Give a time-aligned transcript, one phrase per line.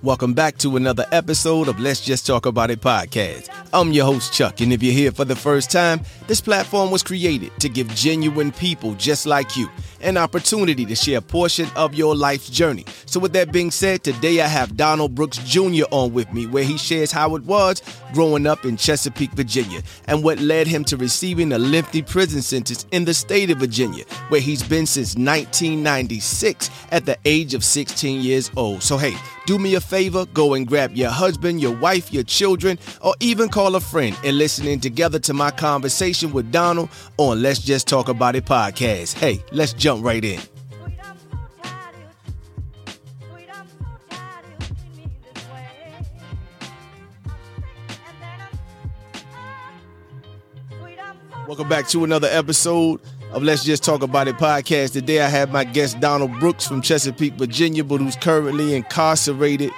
[0.00, 3.48] Welcome back to another episode of Let's Just Talk About It podcast.
[3.72, 7.02] I'm your host, Chuck, and if you're here for the first time, this platform was
[7.02, 9.68] created to give genuine people just like you
[10.00, 12.84] an opportunity to share a portion of your life's journey.
[13.06, 15.82] So, with that being said, today I have Donald Brooks Jr.
[15.90, 20.22] on with me, where he shares how it was growing up in Chesapeake, Virginia, and
[20.22, 24.40] what led him to receiving a lengthy prison sentence in the state of Virginia, where
[24.40, 28.84] he's been since 1996 at the age of 16 years old.
[28.84, 29.16] So, hey,
[29.48, 33.48] do me a favor, go and grab your husband, your wife, your children, or even
[33.48, 37.88] call a friend and listen in together to my conversation with Donald on Let's Just
[37.88, 39.14] Talk About It podcast.
[39.14, 40.38] Hey, let's jump right in.
[51.46, 53.00] Welcome back to another episode
[53.32, 54.92] of Let's Just Talk About It podcast.
[54.92, 59.70] Today I have my guest Donald Brooks from Chesapeake, Virginia, but who's currently incarcerated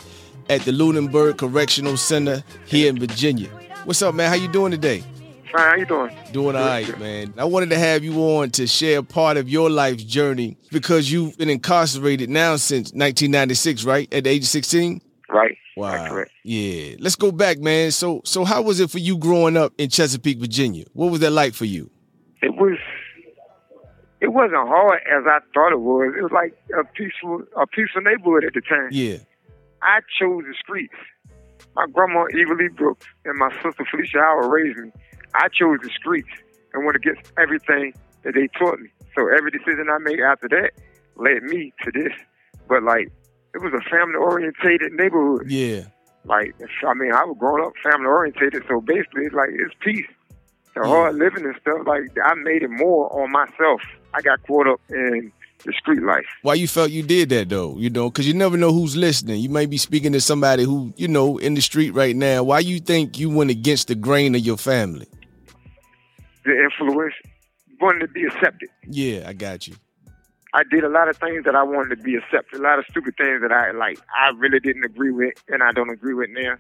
[0.48, 3.48] at the Lunenburg Correctional Center here in Virginia.
[3.84, 4.28] What's up, man?
[4.28, 5.02] How you doing today?
[5.50, 5.60] Fine.
[5.60, 6.16] How you doing?
[6.32, 7.34] Doing all right, man.
[7.36, 11.36] I wanted to have you on to share part of your life's journey because you've
[11.36, 14.12] been incarcerated now since 1996, right?
[14.14, 15.00] At the age of 16?
[15.28, 15.56] Right.
[15.76, 16.24] Wow.
[16.44, 16.96] Yeah.
[16.98, 17.90] Let's go back, man.
[17.90, 20.84] So so how was it for you growing up in Chesapeake, Virginia?
[20.92, 21.90] What was that like for you?
[22.42, 22.78] It was
[24.20, 26.14] it wasn't hard as I thought it was.
[26.16, 28.88] It was like a peaceful a peaceful neighborhood at the time.
[28.90, 29.18] Yeah.
[29.82, 30.94] I chose the streets.
[31.74, 34.92] My grandma Eva Lee Brooks and my sister Felicia Howard raised me.
[35.34, 36.28] I chose the streets
[36.74, 38.88] and went against everything that they taught me.
[39.16, 40.72] So every decision I made after that
[41.16, 42.12] led me to this.
[42.68, 43.10] But like
[43.54, 45.50] it was a family orientated neighborhood.
[45.50, 45.84] Yeah.
[46.24, 46.54] Like
[46.86, 50.06] I mean, I was growing up family orientated, so basically it's like it's peace.
[50.74, 53.80] The hard living and stuff, like I made it more on myself.
[54.14, 55.32] I got caught up in
[55.64, 56.26] the street life.
[56.42, 57.76] Why you felt you did that though?
[57.78, 59.40] You know, because you never know who's listening.
[59.40, 62.42] You may be speaking to somebody who you know in the street right now.
[62.42, 65.06] Why you think you went against the grain of your family?
[66.44, 67.14] The influence,
[67.80, 68.68] wanting to be accepted.
[68.88, 69.74] Yeah, I got you.
[70.52, 72.58] I did a lot of things that I wanted to be accepted.
[72.58, 74.00] A lot of stupid things that I like.
[74.20, 76.56] I really didn't agree with, and I don't agree with now.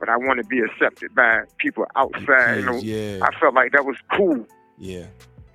[0.00, 2.60] But I want to be accepted by people outside.
[2.60, 3.18] You know, yeah.
[3.22, 4.46] I felt like that was cool,
[4.78, 5.06] Yeah.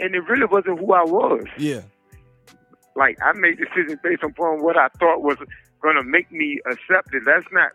[0.04, 1.46] And it really wasn't who I was.
[1.58, 1.82] Yeah.
[2.96, 5.38] like I made decisions based upon what I thought was
[5.82, 7.24] going to make me accepted.
[7.26, 7.72] That's not.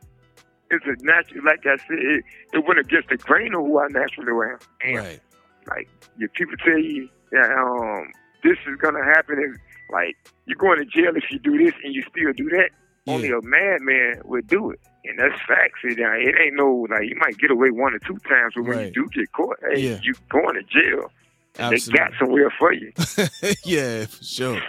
[0.71, 3.89] It's a natural, like I said, it, it went against the grain of who I
[3.89, 4.59] naturally am.
[4.85, 5.21] And Right.
[5.67, 8.13] like, if people tell you that um
[8.45, 9.57] this is gonna happen, and
[9.91, 10.17] like
[10.47, 12.71] you're going to jail if you do this and you still do that.
[13.07, 13.15] Yeah.
[13.15, 15.81] Only a madman would do it, and that's facts.
[15.85, 18.77] It, it ain't no like you might get away one or two times, but when
[18.77, 18.87] Right.
[18.95, 20.01] you do get caught, hey, Yeah.
[20.03, 21.11] you going to jail.
[21.59, 22.93] And They got somewhere for you.
[23.65, 24.61] yeah, for sure.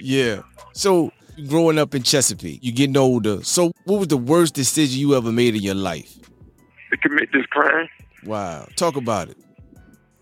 [0.00, 0.42] Yeah.
[0.72, 1.10] So
[1.48, 3.42] growing up in Chesapeake, you're getting older.
[3.42, 6.14] So what was the worst decision you ever made in your life?
[6.90, 7.86] to commit this crime.
[8.24, 8.66] Wow.
[8.76, 9.36] Talk about it.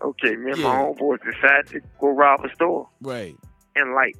[0.01, 0.67] Okay, me and Yeah.
[0.67, 3.35] my homeboys decided to go rob a store, Right.
[3.77, 4.15] and like,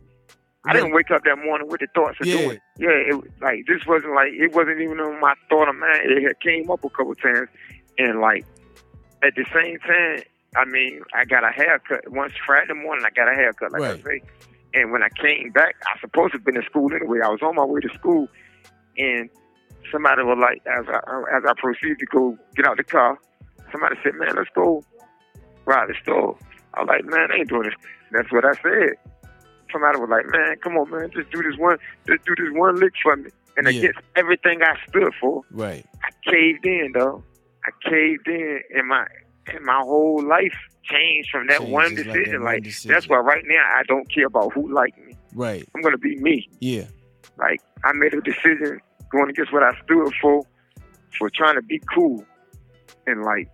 [0.66, 2.38] I didn't wake up that morning with the thoughts of Yeah.
[2.38, 2.62] doing it.
[2.78, 6.09] Yeah, it, was- like this wasn't like it wasn't even on my thought of mind.
[6.09, 7.50] It had came up a couple times,
[7.97, 8.46] and like
[9.24, 10.24] at the same time,
[10.56, 12.09] I mean, I got a haircut.
[12.12, 14.00] Once Friday morning, I got a haircut, like Right.
[14.00, 14.22] I say.
[14.74, 17.19] And when I came back, I supposed to have been in school anyway.
[17.24, 18.28] I was on my way to school,
[18.97, 19.30] and
[19.91, 20.97] somebody was like, as I
[21.36, 23.18] as I proceeded to go get out the car,
[23.72, 24.84] somebody said, "Man, let's go
[25.66, 26.38] rob the store."
[26.74, 27.74] I was like, "Man, I ain't doing this."
[28.12, 28.96] That's what I said.
[29.72, 32.75] Somebody was like, "Man, come on, man, just do this one, just do this one
[32.80, 33.80] lick for me." And Yeah.
[33.80, 35.86] against everything I stood for, Right.
[36.03, 37.24] I caved in, though.
[37.66, 39.07] I caved in, and my
[39.53, 40.53] and my whole life
[40.84, 42.40] changed from that one just like decision.
[42.40, 42.91] that Like, decision.
[42.91, 45.16] that's why right now I don't care about who like me.
[45.34, 45.68] Right.
[45.75, 46.47] I'm gonna be me.
[46.59, 46.85] Yeah.
[47.38, 48.80] Like I made a decision
[49.12, 50.44] going against what I stood for,
[51.18, 52.25] for trying to be cool,
[53.06, 53.47] and like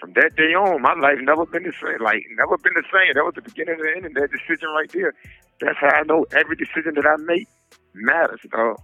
[0.00, 2.02] from that day on, my life never been the same.
[2.02, 3.14] Like never been the same.
[3.14, 5.14] That was the beginning and the end of that decision right there.
[5.60, 7.46] That's how I know every decision that I make
[7.94, 8.80] matters, dog.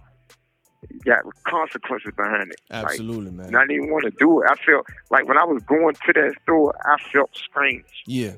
[1.05, 2.61] Got consequences behind it.
[2.69, 3.47] Like, Absolutely, man.
[3.47, 4.47] and I didn't want to do it.
[4.49, 7.85] I felt like when I was going to that store, I felt strange.
[8.07, 8.33] yeah.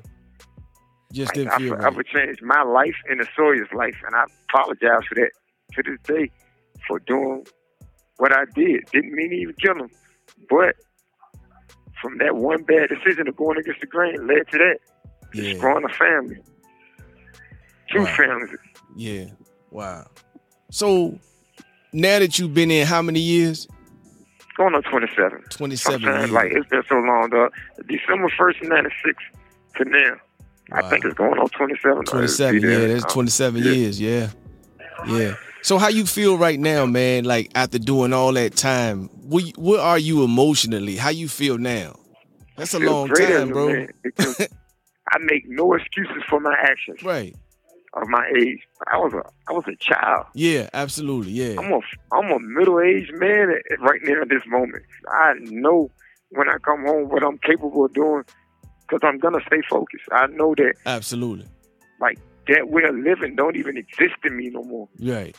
[1.12, 2.06] Just Like, didn't I feel forever right.
[2.06, 5.30] changed my life and the Sawyer's life, and I apologize for that
[5.74, 6.30] to this day
[6.88, 7.46] for doing
[8.16, 8.86] what I did.
[8.92, 9.90] Didn't mean to even kill him,
[10.48, 10.74] but
[12.00, 14.78] from that one bad decision of going against the grain led to that,
[15.34, 15.52] Yeah.
[15.52, 16.38] destroying a family,
[17.92, 18.16] two Wow.
[18.16, 18.56] families.
[18.96, 19.24] Yeah.
[19.70, 20.06] Wow.
[20.70, 21.18] So
[21.92, 23.68] now that you've been in how many years?
[24.56, 25.44] Going on 27.
[25.50, 26.30] 27 years.
[26.30, 27.48] like, it's been so long, though.
[27.88, 29.24] December 1st, 96
[29.76, 30.14] to now.
[30.72, 31.90] I think it's going on 27.
[31.90, 33.70] or it'll be 27, yeah, that's Um, 27 yeah.
[33.72, 34.30] years, yeah.
[35.06, 35.34] Yeah.
[35.62, 37.24] So how you feel right now, man?
[37.24, 40.96] Like after doing all that time, where, where are you emotionally?
[40.96, 41.98] How you feel now?
[42.56, 43.86] That's a long time, bro.
[44.18, 47.02] I make no excuses for my actions.
[47.02, 47.34] Right.
[47.94, 48.60] Of my age,
[48.90, 50.24] I was a I was a child.
[50.34, 51.32] Yeah, absolutely.
[51.32, 51.60] Yeah.
[51.60, 51.80] I'm a
[52.10, 54.82] I'm a middle aged man right now at this moment.
[55.10, 55.90] I know
[56.30, 58.24] when I come home what I'm capable of doing
[58.80, 60.04] because I'm gonna stay focused.
[60.10, 60.76] I know that.
[60.86, 61.46] Absolutely.
[62.00, 62.18] Like
[62.48, 64.88] that way of living don't even exist in me no more.
[64.98, 65.36] Right.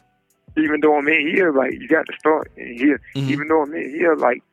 [0.55, 3.01] Even though I'm in here, like you got to start in here.
[3.15, 3.29] Mm-hmm.
[3.31, 4.43] Even though I'm in here, like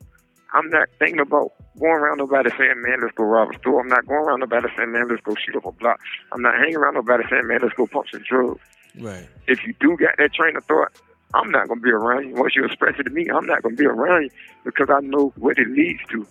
[0.53, 3.81] I'm not thinking about going around nobody saying, man, let's go rob a store.
[3.81, 6.01] I'm not going around nobody saying, man, let's go shoot up a block.
[6.33, 8.61] I'm not hanging around nobody saying, man, let's go pump some drugs.
[8.99, 9.29] Right.
[9.47, 10.93] If you do got that train of thought,
[11.35, 12.35] I'm not going to be around you.
[12.35, 14.31] Once you express it to me, I'm not going to be around you
[14.65, 16.27] because I know what it leads to.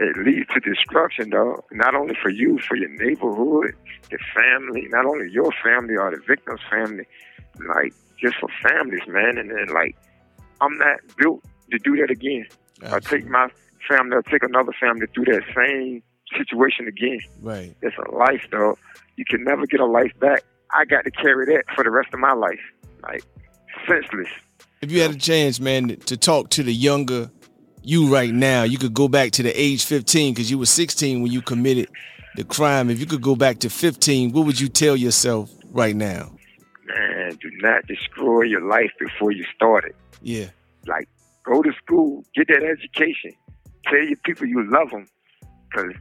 [0.00, 1.62] It leads to destruction, dog.
[1.70, 3.74] Not only for you, for your neighborhood,
[4.10, 7.06] your family, not only your family or the victim's family,
[7.68, 9.38] like just for families, man.
[9.38, 9.96] And then, like,
[10.60, 12.46] I'm not built to do that again.
[12.82, 13.18] Absolutely.
[13.18, 13.48] I take my
[13.88, 16.02] family, I take another family through that same
[16.36, 17.20] situation again.
[17.40, 17.74] Right.
[17.82, 18.78] It's a life, though.
[19.16, 20.44] You can never get a life back.
[20.72, 22.60] I got to carry that for the rest of my life.
[23.02, 23.24] Like,
[23.88, 24.28] senseless.
[24.80, 27.30] If you had a chance, man, to talk to the younger
[27.82, 31.22] you right now, you could go back to the age 15 because you were 16
[31.22, 31.88] when you committed
[32.36, 32.88] the crime.
[32.90, 36.32] If you could go back to 15, what would you tell yourself right now?
[36.86, 39.96] Man, do not destroy your life before you start it.
[40.22, 40.46] Yeah.
[40.86, 41.08] Like,
[41.44, 43.32] go to school, get that education,
[43.86, 45.06] tell your people you love them,
[45.68, 45.94] because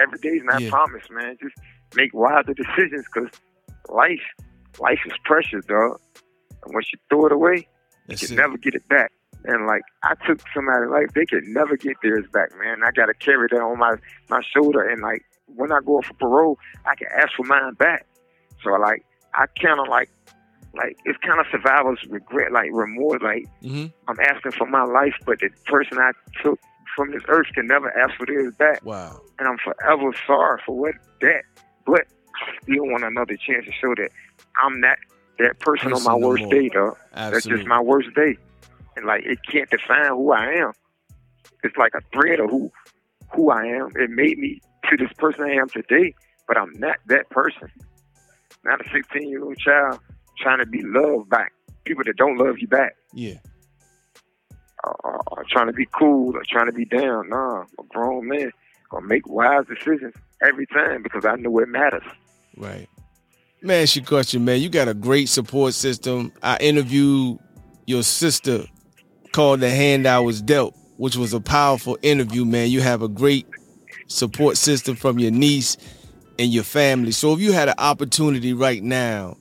[0.00, 0.70] every day is not yeah.
[0.70, 1.36] promised, man.
[1.42, 1.56] Just
[1.94, 3.30] make wiser decisions, because
[3.88, 4.22] life,
[4.80, 6.00] life is precious, dog.
[6.64, 7.68] And once you throw it away,
[8.06, 8.40] That's you can it.
[8.40, 9.12] never get it back.
[9.44, 12.82] And like I took somebody's life, they could never get theirs back, man.
[12.84, 13.96] I gotta carry that on my
[14.30, 18.06] my shoulder, and like when I go for parole, I can ask for mine back.
[18.62, 19.04] So like
[19.34, 20.10] I kind of like
[20.74, 23.22] like it's kind of survivor's regret, like remorse.
[23.22, 23.86] Like mm-hmm.
[24.08, 26.58] I'm asking for my life, but the person I took
[26.96, 28.84] from this earth can never ask for theirs back.
[28.84, 29.20] Wow.
[29.38, 31.42] And I'm forever sorry for what that,
[31.86, 32.02] but
[32.36, 34.10] I still want another chance to show that
[34.62, 34.98] I'm not
[35.38, 36.96] that person, person on my worst day, though.
[37.14, 38.36] That's just my worst day,
[38.96, 40.72] and like it can't define who I am.
[41.64, 42.70] It's like a thread of who
[43.34, 43.90] who I am.
[43.96, 44.60] It made me
[44.90, 46.14] to this person I am today,
[46.48, 47.68] but I'm not that person.
[48.64, 49.98] Not a 16 year old child
[50.38, 51.46] trying to be loved by
[51.84, 52.96] people that don't love you back.
[53.12, 53.38] Yeah.
[54.84, 57.28] Or, or, or trying to be cool or trying to be down.
[57.28, 58.50] Nah, I'm a grown man.
[58.90, 62.02] Gonna make wise decisions every time because I know it matters.
[62.56, 62.88] Right.
[63.62, 64.60] Man, she question, man.
[64.60, 66.32] You got a great support system.
[66.42, 67.38] I interviewed
[67.86, 68.64] your sister
[69.32, 72.70] called The Hand I Was Dealt, which was a powerful interview, man.
[72.70, 73.46] You have a great
[74.08, 75.76] support system from your niece
[76.38, 77.12] and your family.
[77.12, 79.36] So if you had an opportunity right now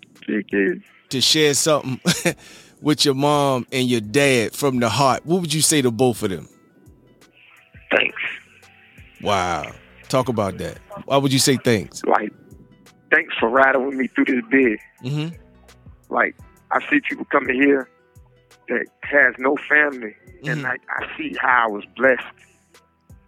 [1.09, 1.99] to share something
[2.81, 6.23] with your mom and your dad from the heart, what would you say to both
[6.23, 6.47] of them?
[7.91, 8.21] Thanks.
[9.21, 9.71] Wow.
[10.07, 10.79] Talk about that.
[11.05, 12.03] Why would you say thanks?
[12.05, 12.31] Like
[13.11, 14.79] thanks for riding with me through this bid.
[15.03, 15.35] Mm-hmm.
[16.13, 16.35] Like
[16.71, 17.89] I see people coming here
[18.67, 20.49] that has no family, mm-hmm.
[20.49, 22.23] and like I see how I was blessed.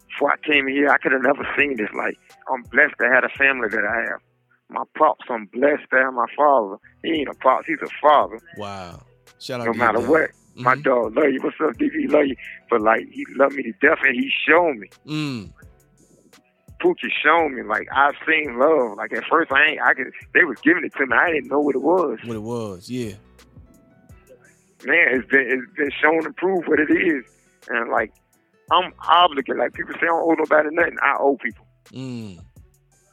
[0.08, 1.90] Before I came here, I could have never seen this.
[1.94, 2.18] Like
[2.52, 4.20] I'm blessed to have a family that I have.
[4.68, 6.76] My pops, I'm blessed to have my father.
[7.02, 8.40] He ain't a pops, he's a father.
[8.56, 9.02] Wow.
[9.38, 10.08] Shout out no matter dad.
[10.08, 10.30] what.
[10.30, 10.62] Mm-hmm.
[10.62, 11.40] My dog love you.
[11.42, 12.10] What's up, DV?
[12.12, 12.36] Love you.
[12.70, 14.88] But like he loved me to death and he showed me.
[15.06, 15.52] Mm.
[16.80, 17.62] Pookie showed me.
[17.62, 18.96] Like I've seen love.
[18.96, 21.16] Like at first I ain't I could they was giving it to me.
[21.16, 22.18] I didn't know what it was.
[22.24, 23.14] What it was, yeah.
[24.84, 27.24] Man, it's been it's been shown and proved what it is.
[27.68, 28.12] And like
[28.70, 29.58] I'm obligated.
[29.58, 30.98] Like people say I don't owe nobody nothing.
[31.02, 31.66] I owe people.
[31.90, 32.38] Mm.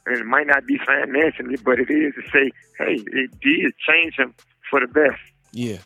[0.06, 4.14] And it might not be financially, but it is to say, hey, it did change
[4.16, 4.34] him
[4.68, 5.20] for the best.
[5.52, 5.78] Yeah.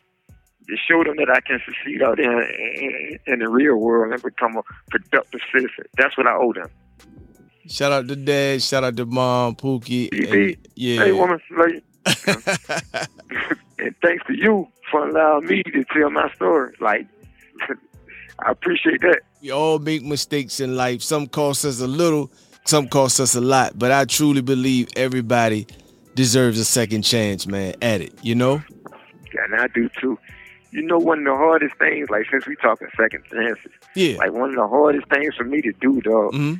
[0.69, 4.13] It showed him that I can succeed out there in, in, in the real world
[4.13, 5.85] and become a productive citizen.
[5.97, 6.71] That's what I owe them.
[7.69, 8.63] Shout out to dad.
[8.63, 10.09] Shout out to mom, Pookie.
[10.13, 11.05] And, yeah.
[11.05, 11.71] Hey, woman, love
[13.79, 16.75] and thanks to you for allowing me to tell my story.
[16.81, 17.07] Like,
[18.39, 19.21] I appreciate that.
[19.43, 21.03] We all make mistakes in life.
[21.03, 22.31] Some cost us a little,
[22.67, 23.79] some cost us a lot.
[23.79, 25.67] But I truly believe everybody
[26.15, 28.63] deserves a second chance, man, at it, you know?
[29.35, 30.19] Yeah, and I do too.
[30.71, 34.33] You know, one of the hardest things, like since we talking second chances, yeah, like
[34.33, 36.55] one of the hardest things for me to do, dog, mm-hmm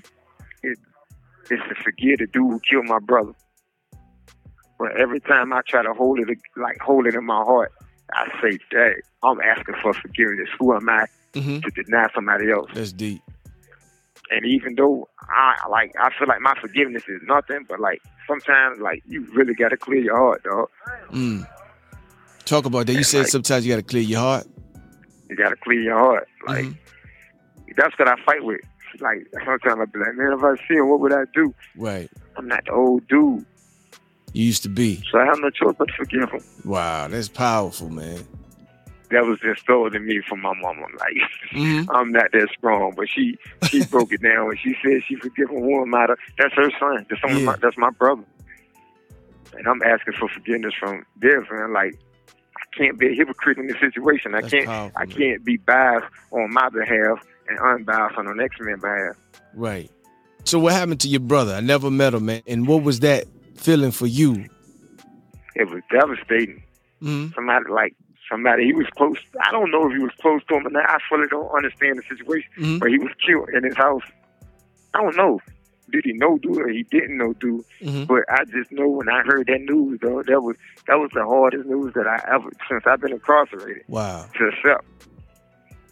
[1.51, 3.33] is to forgive the dude who killed my brother.
[4.79, 7.73] But every time I try to hold it, like hold it in my heart,
[8.13, 10.49] I say, "Dad, I'm asking for forgiveness.
[10.59, 11.61] Who am I mm-hmm.
[11.61, 13.23] to deny somebody else?" That's deep.
[14.31, 18.81] And even though I like, I feel like my forgiveness is nothing, but like sometimes,
[18.81, 20.69] like you really got to clear your heart, dog.
[21.13, 21.47] Mm.
[22.45, 22.95] Talk about that.
[22.95, 24.47] You said Like- sometimes you got to clear your heart.
[25.29, 26.29] You gotta clear your heart.
[26.47, 26.77] Like Mhm.
[27.77, 28.61] that's what I fight with.
[29.01, 31.53] Like sometimes I be like, man, if I see him, what would I do?
[31.77, 32.09] Right.
[32.37, 33.45] I'm not the old dude,
[34.33, 35.03] You used to be.
[35.11, 36.41] so I have no choice but to forgive him.
[36.65, 38.21] Wow, that's powerful, man.
[39.11, 40.87] That was installed in me from my mama.
[40.99, 41.17] Like
[41.53, 41.87] Mhm.
[41.95, 43.39] I'm not that strong, but she
[43.71, 46.17] she broke it down and she said she forgive him one matter.
[46.39, 47.07] That's her son.
[47.09, 47.39] That's, Yeah.
[47.39, 48.25] my, that's my brother.
[49.57, 51.73] And I'm asking for forgiveness from this, man.
[51.73, 51.95] Like
[52.57, 54.35] I can't be a hypocrite in this situation.
[54.35, 55.17] I That's can't powerful, I man.
[55.17, 59.17] can't be biased on my behalf and unbiased on the next man's behalf.
[59.55, 59.91] Right.
[60.45, 61.55] So what happened to your brother?
[61.55, 62.43] I never met him, man.
[62.47, 63.25] And what was that
[63.57, 64.45] feeling for you?
[65.55, 66.63] It was devastating.
[67.01, 67.95] hmm Somebody like
[68.31, 69.17] somebody he was close.
[69.47, 70.89] I don't know if he was close to him or not.
[70.89, 72.51] I fully don't understand the situation.
[72.59, 72.81] Mhm.
[72.81, 74.03] But he was killed in his house.
[74.95, 75.41] I don't know.
[75.91, 77.65] Did he know do or he didn't know do?
[77.81, 80.57] hmm But I just know when I heard that news, though, that was
[80.89, 84.27] that was the hardest news that I ever since I've been incarcerated Wow.
[84.37, 84.85] to accept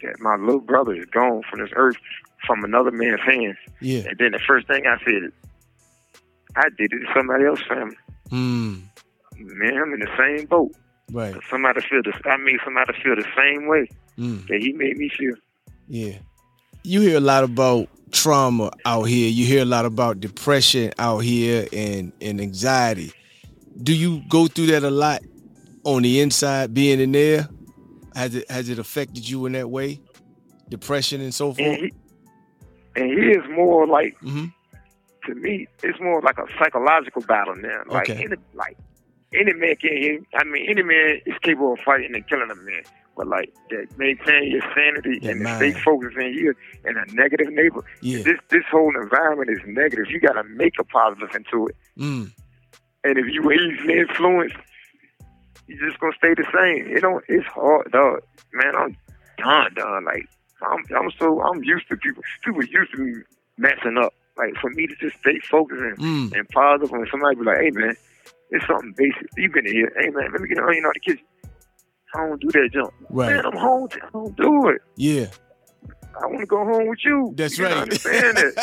[0.03, 1.97] that my little brother is gone from this earth
[2.45, 3.57] from another man's hands.
[3.81, 4.03] Yeah.
[4.09, 5.31] And then the first thing I said,
[6.57, 7.97] I did it to somebody else's family.
[8.31, 8.83] Mm.
[9.39, 10.73] Man, I'm in the same boat.
[11.13, 11.35] Right.
[11.51, 12.15] Somebody feel this.
[12.25, 14.47] I made somebody feel the same way Mm.
[14.49, 15.35] that he made me feel.
[15.89, 16.19] Yeah.
[16.85, 19.29] You hear a lot about trauma out here.
[19.29, 23.13] You hear a lot about depression out here and, and anxiety.
[23.83, 25.21] Do you go through that a lot
[25.85, 27.49] on the inside, being in there?
[28.15, 30.01] Has it has it affected you in that way?
[30.69, 31.79] Depression and so And forth?
[31.81, 31.93] he,
[32.97, 34.47] and he is more like hmm
[35.27, 37.83] to me, it's more like a psychological battle now.
[37.89, 38.25] Like Okay.
[38.25, 38.77] any like
[39.39, 40.27] any man can.
[40.35, 42.83] I mean, any man is capable of fighting and killing a man.
[43.17, 45.57] But like that, maintain your sanity and mind.
[45.57, 47.85] stay focused in here in a negative neighbor.
[48.01, 48.23] Yeah.
[48.25, 50.07] This this whole environment is negative.
[50.11, 51.77] You got to make a positive into it.
[51.97, 52.33] Mm.
[53.05, 54.57] And if you easily influenced,
[55.69, 56.89] you're just gonna stay the same.
[56.91, 58.21] You know, it's hard, dog.
[58.53, 58.97] Man, I'm
[59.39, 60.05] done, done.
[60.05, 60.29] Like
[60.63, 62.23] I'm, I'm so I'm used to people.
[62.45, 63.23] People used to me
[63.59, 64.13] messing up.
[64.37, 66.37] Like for me to just stay focused and, Mm.
[66.37, 67.95] and positive, when somebody be like, "Hey, man,
[68.55, 69.29] it's something basic.
[69.37, 69.93] You been in here?
[70.01, 70.73] Hey, man, let me get on.
[70.75, 71.25] You know the kitchen.
[72.15, 72.93] I don't do that jump.
[73.11, 73.35] Right.
[73.35, 73.89] Man, I'm home.
[73.95, 74.81] I don't do it.
[74.97, 75.27] Yeah.
[76.23, 77.33] I want to go home with you.
[77.37, 77.77] That's you right.
[77.77, 78.55] Understand it?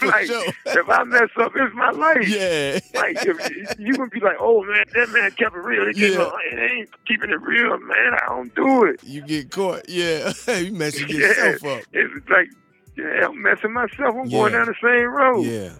[0.00, 0.44] Like sure.
[0.66, 2.78] if I mess up, it's my life Yeah.
[2.94, 5.88] like if, you gonna be like, oh man, that man kept it real.
[5.88, 6.06] It, Yeah.
[6.10, 6.30] yeah.
[6.52, 8.14] it ain't keeping it real, man.
[8.14, 9.00] I don't do it.
[9.02, 9.88] You get caught.
[9.88, 10.32] Yeah.
[10.58, 11.16] you messing Yeah.
[11.16, 11.84] yourself up.
[11.92, 12.48] It's like,
[12.96, 14.14] yeah, I'm messing myself.
[14.14, 15.42] I'm going down the same road.
[15.46, 15.70] Yeah.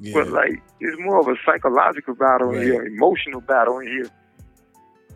[0.00, 0.12] Yeah.
[0.14, 2.58] But like, it's more of a psychological battle Right.
[2.58, 4.10] in here, emotional battle in here.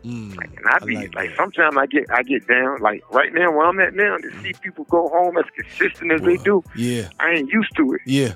[0.03, 0.35] Mm.
[0.35, 2.79] And I be like like, sometimes I get, I get down.
[2.81, 6.21] Like right now, where I'm at now, to see people go home as consistent as
[6.21, 7.09] they do, Yeah.
[7.19, 8.01] I ain't used to it.
[8.05, 8.33] Yeah.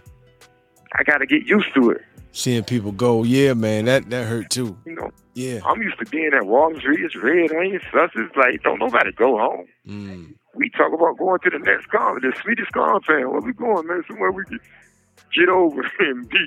[0.94, 2.02] I got to get used to it.
[2.32, 4.78] Seeing people go, yeah, man, that that hurt too.
[4.86, 5.62] You know, Yeah.
[5.66, 9.38] I'm used to being at Wall Street, it's red onion, It's Like, don't nobody go
[9.38, 9.66] home.
[9.88, 10.36] Mm.
[10.54, 13.32] we talk about going to the next con, the sweetest compound.
[13.32, 14.04] Where we going, man?
[14.08, 14.60] Somewhere we can
[15.36, 16.38] get over and be,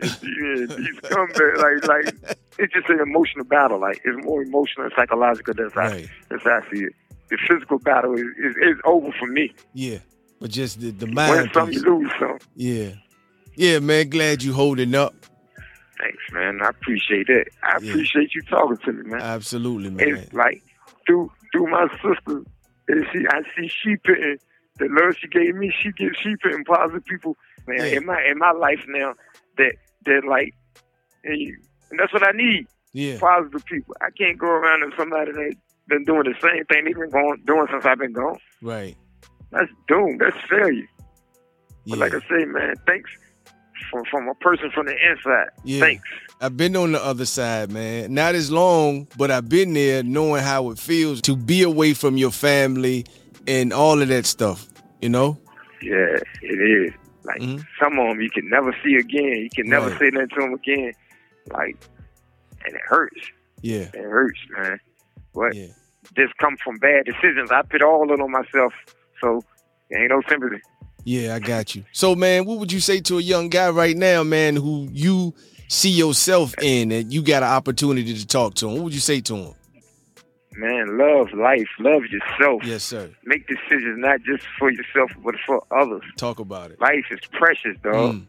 [0.00, 1.58] and be and.
[1.58, 3.80] Like, like it's just an emotional battle.
[3.80, 5.54] Like it's more emotional and psychological.
[5.54, 6.08] than Right.
[6.28, 6.92] that's how I see it.
[7.28, 9.52] The physical battle is, is, is over for me.
[9.74, 9.98] Yeah.
[10.40, 12.38] But just the, the mind some, you lose some.
[12.54, 12.90] Yeah.
[13.56, 14.10] Yeah, man.
[14.10, 15.14] Glad you holding up.
[15.98, 16.60] Thanks, man.
[16.62, 17.46] I appreciate that.
[17.62, 17.90] I Yeah.
[17.92, 19.20] appreciate you talking to me, man.
[19.22, 20.08] Absolutely, man.
[20.16, 20.62] It's like
[21.06, 22.42] through through my sister,
[22.88, 24.36] and she I see she putting
[24.78, 25.72] the love she gave me.
[25.82, 27.84] She gives she putting positive people, man, Yeah.
[27.98, 29.14] in my in my life now.
[29.58, 29.72] That
[30.04, 30.54] that like,
[31.24, 31.40] and,
[31.90, 32.66] and that's what I need.
[32.92, 33.18] Yeah.
[33.18, 33.94] Positive people.
[34.00, 35.54] I can't go around with somebody that
[35.88, 38.38] been doing the same thing they've been going doing since I've been gone.
[38.62, 38.96] Right.
[39.50, 40.18] That's doom.
[40.18, 40.88] That's failure.
[41.84, 41.90] Yeah.
[41.90, 43.10] But like I say, man, thanks
[43.90, 45.48] from from a person from the inside.
[45.64, 45.80] Yeah.
[45.80, 46.04] Thanks.
[46.40, 48.12] I've been on the other side, man.
[48.12, 52.16] Not as long, but I've been there knowing how it feels to be away from
[52.18, 53.06] your family
[53.46, 54.66] and all of that stuff,
[55.00, 55.38] you know?
[55.80, 56.92] Yeah, it is.
[57.26, 57.64] Like Mhm.
[57.82, 59.42] some of them you can never see again.
[59.42, 59.98] You can never Right.
[59.98, 60.92] say nothing to them again.
[61.50, 61.76] Like,
[62.64, 63.20] and it hurts.
[63.62, 63.88] Yeah.
[63.92, 64.78] It hurts, man.
[65.34, 65.66] But Yeah.
[66.16, 67.50] this come from bad decisions.
[67.50, 68.72] I put all of it on myself,
[69.20, 69.42] so
[69.90, 70.62] there ain't no sympathy.
[71.04, 71.84] Yeah, I got you.
[71.92, 75.34] So, man, what would you say to a young guy right now, man, who you
[75.68, 78.74] see yourself in and you got an opportunity to talk to him?
[78.74, 79.54] What would you say to him?
[80.56, 82.62] Man, love life, love yourself.
[82.64, 83.10] Yes, sir.
[83.24, 86.02] Make decisions not just for yourself, but for others.
[86.16, 86.80] Talk about it.
[86.80, 88.26] Life is precious, dog, Mm,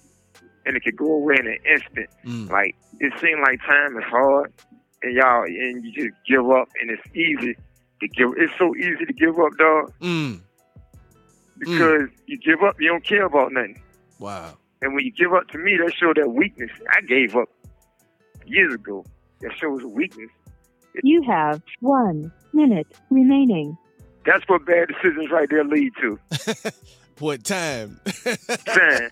[0.66, 2.10] and it could go away in an instant.
[2.26, 2.50] mm.
[2.50, 4.52] Like it seems like time is hard,
[5.04, 7.56] and y'all, and you just give up, and it's easy
[8.02, 8.32] to give.
[8.38, 10.42] It's so easy to give up, dog, Mm.
[11.60, 13.82] because you give up, you don't care about nothing.
[14.20, 14.58] Wow.
[14.82, 16.72] And when you give up to me, that shows that weakness.
[16.92, 17.50] I gave up
[18.46, 19.06] years ago.
[19.42, 20.30] That shows a weakness.
[21.04, 23.78] You have one minute remaining.
[24.26, 26.20] That's what bad decisions right there lead to.
[27.20, 28.00] what time?
[28.66, 29.10] Time.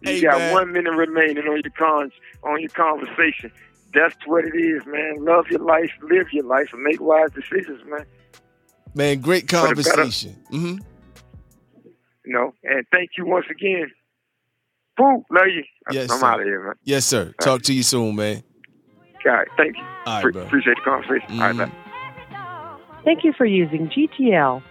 [0.00, 0.52] You Hey, got man.
[0.52, 2.10] one minute remaining on your con
[2.44, 3.50] on your conversation.
[3.92, 5.24] That's what it is, man.
[5.24, 8.04] Love your life, live your life, and make wise decisions, man.
[8.94, 9.96] Man, great For the better.
[9.96, 10.36] conversation.
[10.50, 10.76] hmm
[12.24, 13.90] You know, and thank you once again.
[14.96, 15.64] Boo, love you.
[15.90, 16.26] Yes, I'm sir.
[16.26, 16.74] out of here, man.
[16.84, 17.34] Yes, sir.
[17.40, 18.42] Talk to you soon, man.
[19.26, 19.82] All right, thank you.
[20.06, 21.40] All right, Pre- appreciate the conversation.
[21.40, 23.00] All right, bye.
[23.04, 24.62] Thank you for using GTL.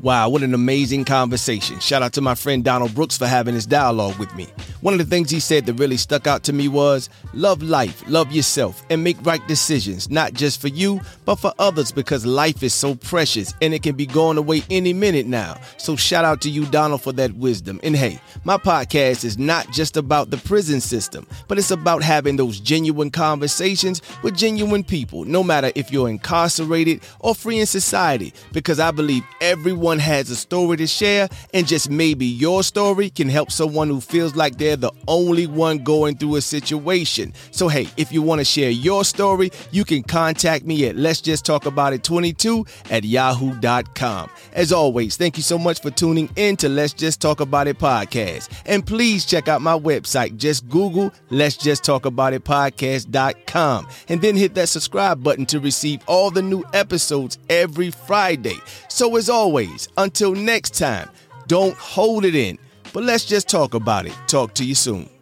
[0.00, 1.80] Wow, what an amazing conversation.
[1.80, 4.46] Shout out to my friend Donald Brooks for having this dialogue with me.
[4.86, 8.04] One of the things he said that really stuck out to me was love life,
[8.06, 12.62] love yourself, and make right decisions, not just for you, but for others because life
[12.62, 15.58] is so precious and it can be going away any minute now.
[15.76, 17.80] So shout out to you, Donald, for that wisdom.
[17.82, 22.36] And hey, my podcast is not just about the prison system, but it's about having
[22.36, 28.32] those genuine conversations with genuine people, no matter if you're incarcerated or free in society,
[28.52, 33.28] because I believe everyone has a story to share, and just maybe your story can
[33.28, 37.32] help someone who feels like they're the only one going through a situation.
[37.50, 41.20] So, hey, if you want to share your story, you can contact me at Let's
[41.20, 44.30] Just Talk About It 22 at yahoo.com.
[44.52, 47.78] As always, thank you so much for tuning in to Let's Just Talk About It
[47.78, 48.48] podcast.
[48.66, 50.36] And please check out my website.
[50.36, 55.60] Just Google Let's Just Talk About It podcast.com and then hit that subscribe button to
[55.60, 58.56] receive all the new episodes every Friday.
[58.88, 61.08] So, as always, until next time,
[61.46, 62.58] don't hold it in,
[62.96, 64.14] but let's just talk about it.
[64.26, 65.15] Talk to you soon.